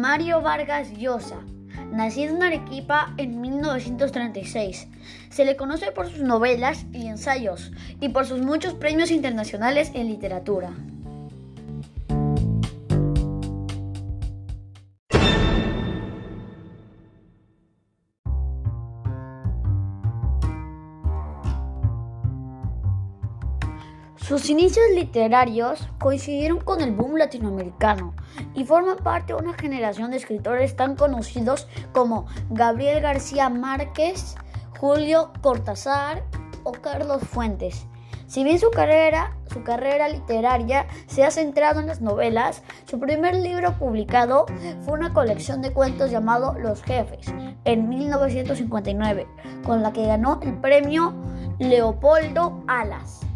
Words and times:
Mario 0.00 0.40
Vargas 0.40 0.96
Llosa, 0.96 1.36
nacido 1.92 2.34
en 2.34 2.42
Arequipa 2.42 3.12
en 3.18 3.38
1936. 3.42 4.88
Se 5.28 5.44
le 5.44 5.56
conoce 5.56 5.92
por 5.92 6.08
sus 6.08 6.22
novelas 6.22 6.86
y 6.94 7.06
ensayos 7.06 7.70
y 8.00 8.08
por 8.08 8.24
sus 8.24 8.40
muchos 8.40 8.72
premios 8.72 9.10
internacionales 9.10 9.90
en 9.92 10.08
literatura. 10.08 10.70
Sus 24.22 24.48
inicios 24.48 24.84
literarios 24.94 25.88
coincidieron 25.98 26.60
con 26.60 26.80
el 26.80 26.92
boom 26.92 27.16
latinoamericano 27.16 28.14
y 28.54 28.64
forman 28.64 28.98
parte 28.98 29.32
de 29.32 29.40
una 29.40 29.54
generación 29.54 30.10
de 30.12 30.18
escritores 30.18 30.76
tan 30.76 30.94
conocidos 30.94 31.66
como 31.92 32.26
Gabriel 32.50 33.00
García 33.00 33.48
Márquez, 33.48 34.36
Julio 34.78 35.32
Cortázar 35.40 36.22
o 36.62 36.72
Carlos 36.72 37.22
Fuentes. 37.22 37.86
Si 38.28 38.44
bien 38.44 38.60
su 38.60 38.70
carrera, 38.70 39.36
su 39.52 39.64
carrera 39.64 40.08
literaria 40.08 40.86
se 41.08 41.24
ha 41.24 41.32
centrado 41.32 41.80
en 41.80 41.88
las 41.88 42.00
novelas, 42.00 42.62
su 42.84 43.00
primer 43.00 43.34
libro 43.34 43.76
publicado 43.78 44.46
fue 44.82 44.94
una 44.94 45.12
colección 45.12 45.62
de 45.62 45.72
cuentos 45.72 46.12
llamado 46.12 46.54
Los 46.56 46.84
Jefes 46.84 47.26
en 47.64 47.88
1959, 47.88 49.26
con 49.64 49.82
la 49.82 49.92
que 49.92 50.06
ganó 50.06 50.38
el 50.42 50.54
premio 50.60 51.12
Leopoldo 51.58 52.62
Alas. 52.68 53.29